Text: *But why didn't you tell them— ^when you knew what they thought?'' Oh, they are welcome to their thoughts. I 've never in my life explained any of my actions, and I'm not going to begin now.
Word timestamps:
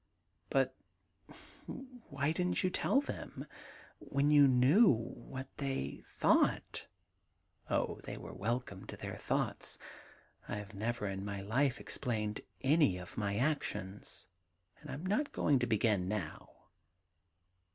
*But 0.49 0.75
why 1.67 2.31
didn't 2.31 2.63
you 2.63 2.71
tell 2.71 3.01
them— 3.01 3.45
^when 4.11 4.31
you 4.33 4.47
knew 4.47 4.87
what 4.89 5.47
they 5.57 6.01
thought?'' 6.07 6.87
Oh, 7.69 7.99
they 8.05 8.15
are 8.15 8.33
welcome 8.33 8.87
to 8.87 8.97
their 8.97 9.15
thoughts. 9.15 9.77
I 10.47 10.59
've 10.59 10.73
never 10.73 11.05
in 11.05 11.23
my 11.23 11.41
life 11.41 11.79
explained 11.79 12.41
any 12.61 12.97
of 12.97 13.15
my 13.15 13.37
actions, 13.37 14.27
and 14.79 14.89
I'm 14.89 15.05
not 15.05 15.31
going 15.31 15.59
to 15.59 15.67
begin 15.67 16.07
now. 16.07 16.49